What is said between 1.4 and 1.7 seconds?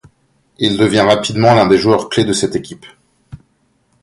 l'un